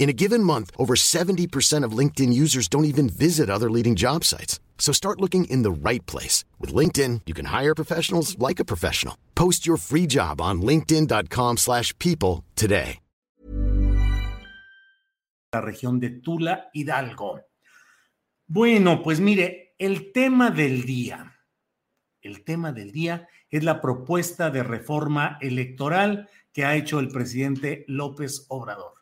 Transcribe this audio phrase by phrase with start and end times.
[0.00, 4.24] In a given month, over 70% of LinkedIn users don't even visit other leading job
[4.24, 4.58] sites.
[4.78, 6.42] So start looking in the right place.
[6.58, 9.14] With LinkedIn, you can hire professionals like a professional.
[9.34, 12.98] Post your free job on linkedin.com slash people today.
[15.52, 17.40] La región de Tula, Hidalgo.
[18.46, 21.36] Bueno, pues mire, el tema del día,
[22.22, 27.84] el tema del día es la propuesta de reforma electoral que ha hecho el presidente
[27.88, 28.99] López Obrador.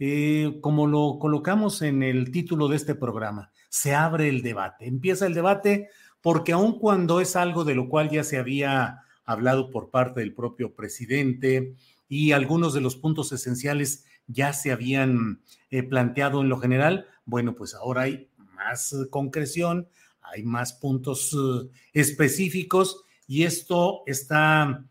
[0.00, 4.86] Eh, como lo colocamos en el título de este programa, se abre el debate.
[4.86, 5.88] Empieza el debate
[6.20, 10.34] porque aun cuando es algo de lo cual ya se había hablado por parte del
[10.34, 11.74] propio presidente
[12.08, 17.54] y algunos de los puntos esenciales ya se habían eh, planteado en lo general, bueno,
[17.54, 19.88] pues ahora hay más concreción,
[20.20, 24.84] hay más puntos eh, específicos y esto está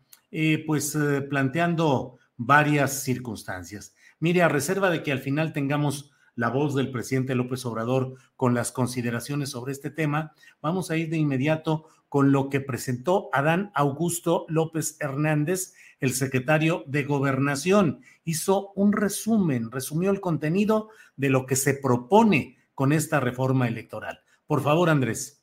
[0.66, 0.96] pues
[1.30, 3.94] planteando varias circunstancias.
[4.20, 8.54] Mire, a reserva de que al final tengamos la voz del presidente López Obrador con
[8.54, 13.70] las consideraciones sobre este tema, vamos a ir de inmediato con lo que presentó Adán
[13.74, 18.02] Augusto López Hernández, el secretario de Gobernación.
[18.24, 24.20] Hizo un resumen, resumió el contenido de lo que se propone con esta reforma electoral.
[24.46, 25.42] Por favor, Andrés.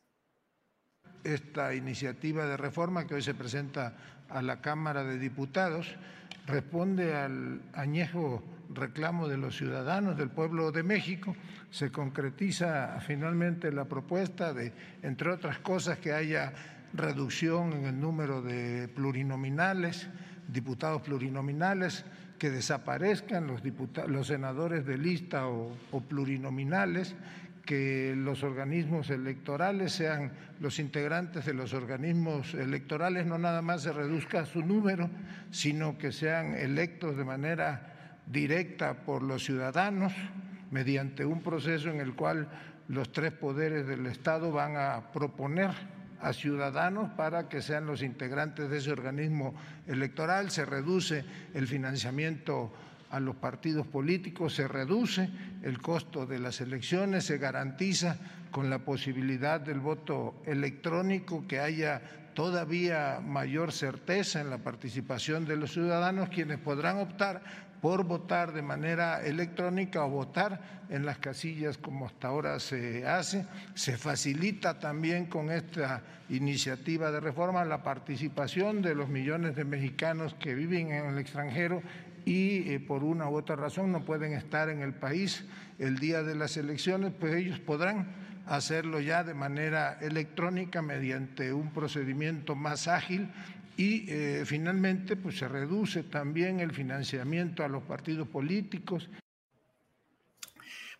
[1.24, 3.98] Esta iniciativa de reforma que hoy se presenta
[4.30, 5.96] a la Cámara de Diputados
[6.48, 11.36] responde al añejo reclamo de los ciudadanos del pueblo de México.
[11.70, 16.54] Se concretiza finalmente la propuesta de, entre otras cosas, que haya
[16.94, 20.08] reducción en el número de plurinominales,
[20.48, 22.06] diputados plurinominales,
[22.40, 23.62] que desaparezcan los,
[24.08, 27.16] los senadores de lista o, o plurinominales,
[27.66, 33.92] que los organismos electorales sean los integrantes de los organismos electorales, no nada más se
[33.92, 35.10] reduzca su número,
[35.52, 40.14] sino que sean electos de manera directa por los ciudadanos
[40.72, 42.48] mediante un proceso en el cual
[42.88, 45.72] los tres poderes del Estado van a proponer
[46.22, 49.54] a ciudadanos para que sean los integrantes de ese organismo
[49.88, 51.24] electoral, se reduce
[51.54, 52.74] el financiamiento
[53.10, 55.30] a los partidos políticos, se reduce
[55.64, 58.18] el costo de las elecciones, se garantiza
[58.52, 62.02] con la posibilidad del voto electrónico que haya
[62.34, 67.42] todavía mayor certeza en la participación de los ciudadanos, quienes podrán optar
[67.82, 73.46] por votar de manera electrónica o votar en las casillas como hasta ahora se hace.
[73.74, 80.34] Se facilita también con esta iniciativa de reforma la participación de los millones de mexicanos
[80.36, 81.82] que viven en el extranjero
[82.26, 85.46] y eh, por una u otra razón no pueden estar en el país
[85.80, 88.14] el día de las elecciones, pues ellos podrán
[88.48, 93.30] hacerlo ya de manera electrónica mediante un procedimiento más ágil
[93.78, 99.10] y eh, finalmente pues se reduce también el financiamiento a los partidos políticos.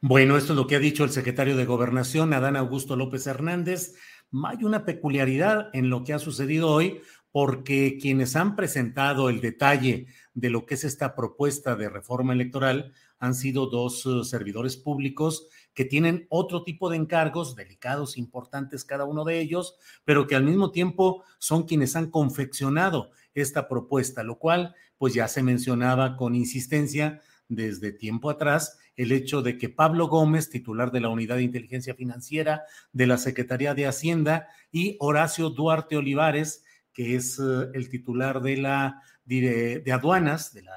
[0.02, 3.96] Bueno, esto es lo que ha dicho el secretario de Gobernación, Adán Augusto López Hernández.
[4.44, 10.08] Hay una peculiaridad en lo que ha sucedido hoy, porque quienes han presentado el detalle
[10.36, 15.48] de lo que es esta propuesta de reforma electoral han sido dos uh, servidores públicos
[15.74, 20.44] que tienen otro tipo de encargos, delicados, importantes cada uno de ellos, pero que al
[20.44, 26.36] mismo tiempo son quienes han confeccionado esta propuesta, lo cual pues ya se mencionaba con
[26.36, 31.44] insistencia desde tiempo atrás el hecho de que Pablo Gómez, titular de la Unidad de
[31.44, 37.90] Inteligencia Financiera de la Secretaría de Hacienda, y Horacio Duarte Olivares, que es eh, el
[37.90, 40.74] titular de la de, aduanas, de la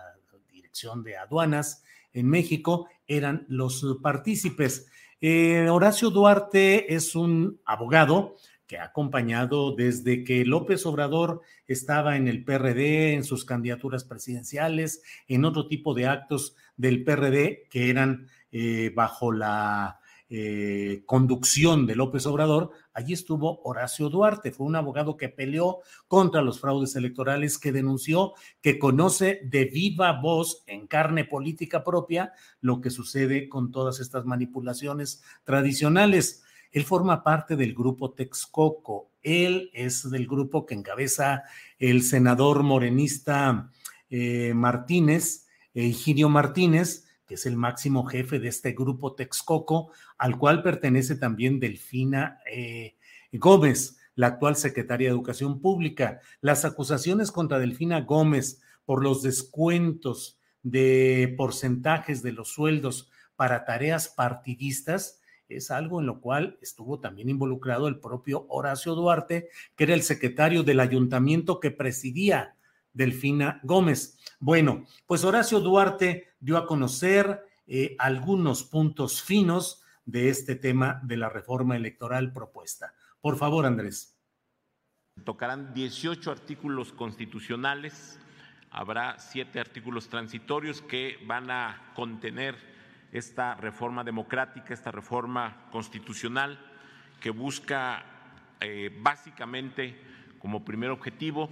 [0.50, 4.88] Dirección de Aduanas en México, eran los partícipes.
[5.20, 8.36] Eh, Horacio Duarte es un abogado
[8.68, 15.02] que ha acompañado desde que López Obrador estaba en el PRD, en sus candidaturas presidenciales,
[15.26, 19.97] en otro tipo de actos del PRD que eran eh, bajo la
[20.30, 26.42] eh, conducción de López Obrador, allí estuvo Horacio Duarte, fue un abogado que peleó contra
[26.42, 32.82] los fraudes electorales, que denunció, que conoce de viva voz, en carne política propia, lo
[32.82, 36.44] que sucede con todas estas manipulaciones tradicionales.
[36.72, 41.44] Él forma parte del grupo Texcoco, él es del grupo que encabeza
[41.78, 43.70] el senador morenista
[44.10, 50.62] eh, Martínez, Higinio Martínez, que es el máximo jefe de este grupo Texcoco, al cual
[50.62, 52.96] pertenece también Delfina eh,
[53.32, 56.20] Gómez, la actual secretaria de Educación Pública.
[56.40, 64.08] Las acusaciones contra Delfina Gómez por los descuentos de porcentajes de los sueldos para tareas
[64.08, 69.94] partidistas es algo en lo cual estuvo también involucrado el propio Horacio Duarte, que era
[69.94, 72.56] el secretario del ayuntamiento que presidía
[72.93, 74.19] Delfina Gómez.
[74.40, 81.17] Bueno, pues Horacio Duarte dio a conocer eh, algunos puntos finos de este tema de
[81.17, 82.94] la reforma electoral propuesta.
[83.20, 84.19] Por favor, Andrés.
[85.25, 88.19] Tocarán 18 artículos constitucionales,
[88.70, 92.56] habrá siete artículos transitorios que van a contener
[93.12, 96.58] esta reforma democrática, esta reforma constitucional
[97.20, 98.05] que busca
[98.61, 100.00] eh, básicamente
[100.38, 101.50] como primer objetivo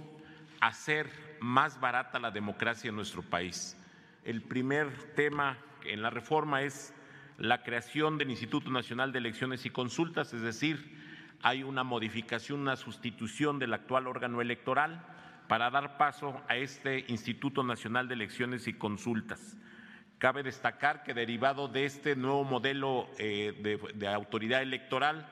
[0.61, 3.77] hacer más barata la democracia en nuestro país.
[4.23, 6.93] El primer tema en la reforma es
[7.37, 10.97] la creación del Instituto Nacional de Elecciones y Consultas, es decir,
[11.41, 15.05] hay una modificación, una sustitución del actual órgano electoral
[15.47, 19.57] para dar paso a este Instituto Nacional de Elecciones y Consultas.
[20.17, 25.29] Cabe destacar que derivado de este nuevo modelo eh, de, de autoridad electoral,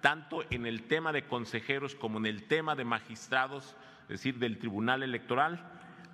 [0.00, 3.74] tanto en el tema de consejeros como en el tema de magistrados,
[4.08, 5.60] es decir, del Tribunal Electoral,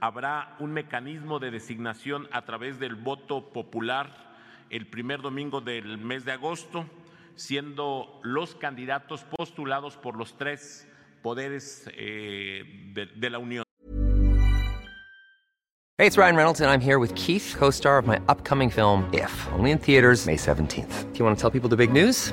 [0.01, 4.35] habrá un mecanismo de designación a través del voto popular
[4.71, 6.87] el primer domingo del mes de agosto,
[7.37, 10.89] siendo los candidatos postulados por los tres
[11.23, 13.65] poderes eh, de, la Unión.
[15.97, 19.09] Hey, it's Ryan Reynolds, and I'm here with Keith, co star of my upcoming film,
[19.13, 21.13] If, only in theaters, May 17th.
[21.13, 22.33] Do you want to tell people the big news?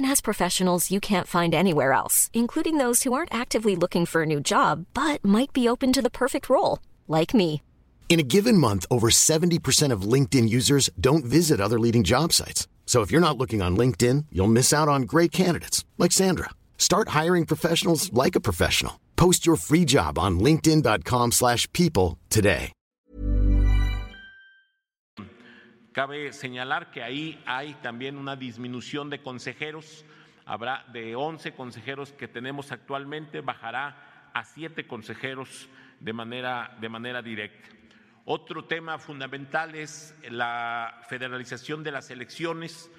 [0.00, 4.26] has professionals you can't find anywhere else, including those who aren't actively looking for a
[4.26, 6.78] new job but might be open to the perfect role,
[7.08, 7.62] like me.
[8.10, 12.68] In a given month, over 70% of LinkedIn users don't visit other leading job sites.
[12.84, 16.50] So if you're not looking on LinkedIn, you'll miss out on great candidates like Sandra.
[16.76, 19.00] Start hiring professionals like a professional.
[19.16, 22.72] Post your free job on linkedin.com/people today.
[25.92, 30.06] Cabe señalar que ahí hay también una disminución de consejeros.
[30.46, 35.68] Habrá de 11 consejeros que tenemos actualmente, bajará a 7 consejeros
[36.00, 37.68] de manera, de manera directa.
[38.24, 42.90] Otro tema fundamental es la federalización de las elecciones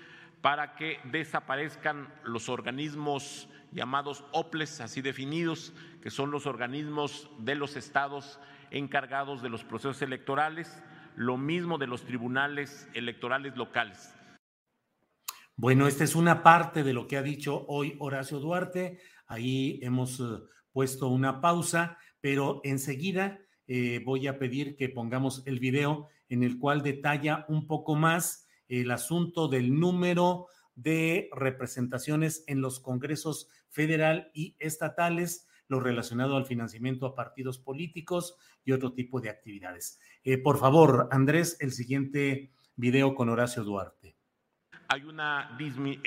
[0.41, 5.73] para que desaparezcan los organismos llamados OPLES, así definidos,
[6.03, 10.83] que son los organismos de los estados encargados de los procesos electorales,
[11.15, 14.13] lo mismo de los tribunales electorales locales.
[15.55, 18.99] Bueno, esta es una parte de lo que ha dicho hoy Horacio Duarte.
[19.27, 20.23] Ahí hemos eh,
[20.71, 26.57] puesto una pausa, pero enseguida eh, voy a pedir que pongamos el video en el
[26.57, 34.31] cual detalla un poco más el asunto del número de representaciones en los congresos federal
[34.33, 39.99] y estatales, lo relacionado al financiamiento a partidos políticos y otro tipo de actividades.
[40.23, 44.15] Eh, por favor, Andrés, el siguiente video con Horacio Duarte.
[44.87, 45.57] Hay una,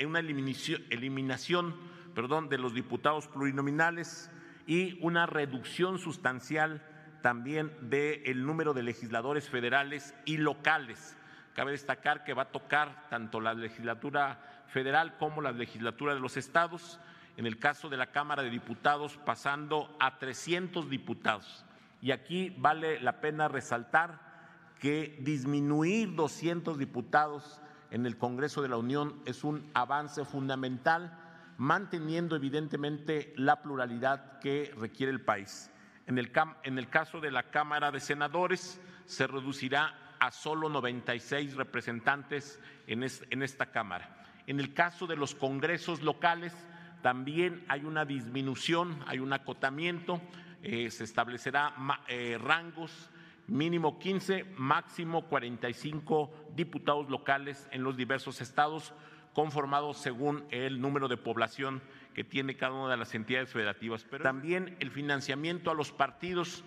[0.05, 1.75] una eliminación,
[2.15, 4.31] perdón, de los diputados plurinominales
[4.65, 6.81] y una reducción sustancial
[7.21, 11.17] también del número de legisladores federales y locales.
[11.53, 16.37] Cabe destacar que va a tocar tanto la legislatura federal como la legislatura de los
[16.37, 16.99] estados,
[17.37, 21.63] en el caso de la Cámara de Diputados pasando a 300 diputados.
[22.01, 24.19] Y aquí vale la pena resaltar
[24.79, 31.17] que disminuir 200 diputados en el Congreso de la Unión es un avance fundamental,
[31.57, 35.71] manteniendo evidentemente la pluralidad que requiere el país.
[36.07, 36.31] En el,
[36.63, 43.03] en el caso de la Cámara de Senadores se reducirá a solo 96 representantes en,
[43.03, 44.25] es, en esta Cámara.
[44.47, 46.53] En el caso de los congresos locales,
[47.01, 50.21] también hay una disminución, hay un acotamiento,
[50.63, 51.73] eh, se establecerá
[52.07, 53.09] eh, rangos
[53.47, 58.93] mínimo 15, máximo 45 diputados locales en los diversos estados,
[59.33, 61.81] conformados según el número de población
[62.13, 64.05] que tiene cada una de las entidades federativas.
[64.09, 66.63] Pero también el financiamiento a los partidos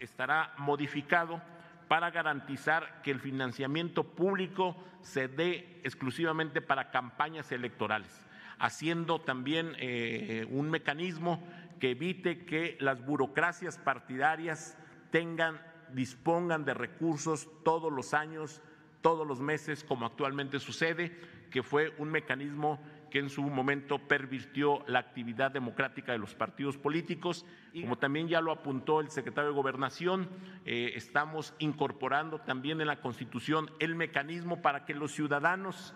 [0.00, 1.40] estará modificado
[1.88, 8.26] para garantizar que el financiamiento público se dé exclusivamente para campañas electorales,
[8.58, 11.42] haciendo también eh, un mecanismo
[11.80, 14.78] que evite que las burocracias partidarias
[15.10, 15.60] tengan
[15.94, 18.60] dispongan de recursos todos los años,
[19.00, 21.16] todos los meses, como actualmente sucede,
[21.50, 22.80] que fue un mecanismo
[23.10, 27.46] que en su momento pervirtió la actividad democrática de los partidos políticos.
[27.80, 30.28] Como también ya lo apuntó el secretario de Gobernación,
[30.64, 35.94] eh, estamos incorporando también en la Constitución el mecanismo para que los ciudadanos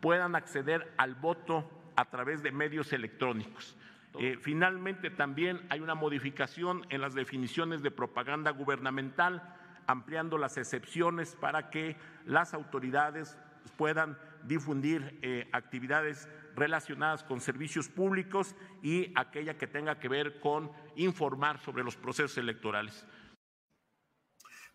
[0.00, 1.68] puedan acceder al voto
[2.00, 3.76] a través de medios electrónicos.
[4.18, 9.54] Eh, finalmente, también hay una modificación en las definiciones de propaganda gubernamental,
[9.86, 13.36] ampliando las excepciones para que las autoridades
[13.76, 16.26] puedan difundir eh, actividades
[16.56, 22.38] relacionadas con servicios públicos y aquella que tenga que ver con informar sobre los procesos
[22.38, 23.06] electorales.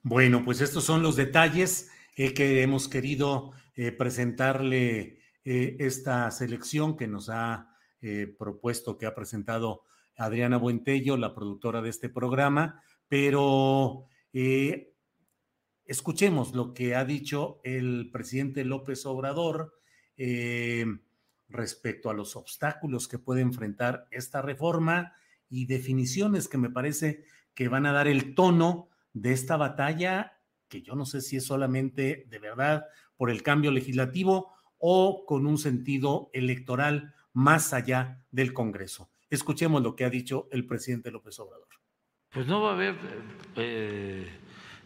[0.04, 3.54] Bueno, pues estos son los detalles eh, que hemos querido
[3.98, 7.70] presentarle esta selección que nos ha
[8.02, 9.84] eh, propuesto que ha presentado
[10.18, 14.94] Adriana Buentello, la productora de este programa, pero eh,
[15.86, 19.74] escuchemos lo que ha dicho el presidente López Obrador
[20.18, 20.86] eh,
[21.48, 25.14] respecto a los obstáculos que puede enfrentar esta reforma
[25.50, 27.24] y definiciones que me parece
[27.54, 31.46] que van a dar el tono de esta batalla, que yo no sé si es
[31.46, 32.86] solamente de verdad
[33.16, 34.55] por el cambio legislativo
[34.88, 39.10] o con un sentido electoral más allá del Congreso.
[39.32, 41.68] Escuchemos lo que ha dicho el presidente López Obrador.
[42.30, 42.96] Pues no va a haber,
[43.56, 44.30] eh,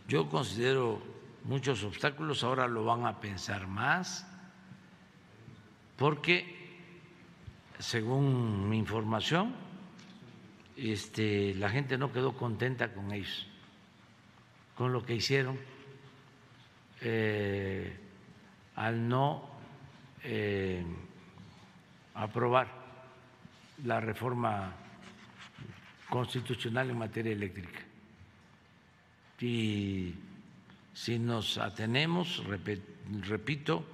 [0.07, 1.01] yo considero
[1.43, 4.25] muchos obstáculos, ahora lo van a pensar más,
[5.97, 6.45] porque
[7.77, 9.53] según mi información,
[10.77, 13.49] este, la gente no quedó contenta con ellos,
[14.77, 15.59] con lo que hicieron
[17.01, 17.99] eh,
[18.75, 19.58] al no
[20.23, 20.83] eh,
[22.13, 22.67] aprobar
[23.85, 24.73] la reforma
[26.09, 27.79] constitucional en materia eléctrica.
[29.39, 30.15] Y
[30.93, 32.43] si nos atenemos,
[33.27, 33.85] repito,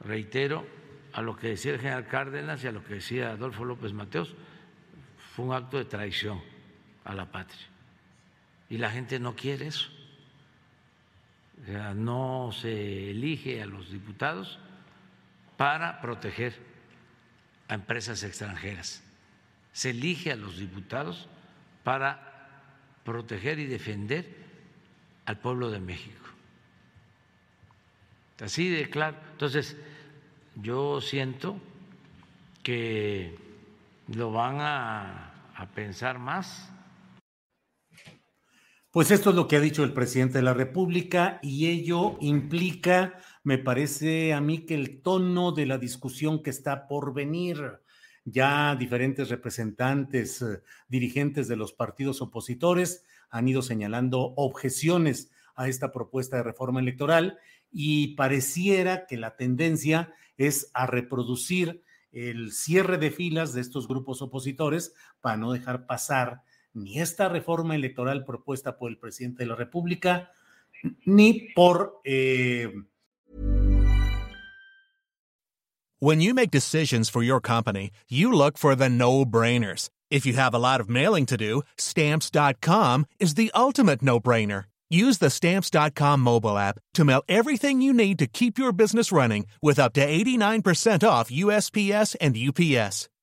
[0.00, 0.66] reitero,
[1.14, 4.34] a lo que decía el general Cárdenas y a lo que decía Adolfo López Mateos,
[5.34, 6.42] fue un acto de traición
[7.04, 7.66] a la patria.
[8.68, 9.88] Y la gente no quiere eso.
[11.94, 14.58] no se elige a los diputados
[15.56, 16.54] para proteger
[17.68, 19.02] a empresas extranjeras.
[19.72, 21.28] Se elige a los diputados
[21.84, 22.26] para
[23.04, 24.26] proteger y defender
[25.26, 26.26] al pueblo de México.
[28.40, 29.16] Así de claro.
[29.32, 29.76] Entonces,
[30.56, 31.58] yo siento
[32.62, 33.38] que
[34.08, 36.70] lo van a, a pensar más.
[38.96, 43.20] Pues esto es lo que ha dicho el presidente de la República y ello implica
[43.42, 47.82] me parece a mí que el tono de la discusión que está por venir,
[48.24, 55.92] ya diferentes representantes, eh, dirigentes de los partidos opositores han ido señalando objeciones a esta
[55.92, 57.38] propuesta de reforma electoral
[57.70, 64.22] y pareciera que la tendencia es a reproducir el cierre de filas de estos grupos
[64.22, 66.44] opositores para no dejar pasar
[66.76, 70.30] ni esta reforma electoral propuesta por el presidente de la República,
[71.04, 72.70] ni por eh,
[75.98, 79.88] When you make decisions for your company, you look for the no-brainers.
[80.10, 84.64] If you have a lot of mailing to do, stamps.com is the ultimate no-brainer.
[84.90, 89.46] Use the stamps.com mobile app to mail everything you need to keep your business running
[89.62, 93.08] with up to 89% off USPS and UPS.